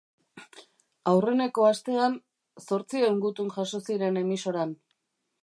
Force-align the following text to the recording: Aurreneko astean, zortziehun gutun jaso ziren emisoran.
Aurreneko 1.11 1.67
astean, 1.73 2.15
zortziehun 2.65 3.21
gutun 3.27 3.53
jaso 3.59 3.83
ziren 3.91 4.21
emisoran. 4.25 4.75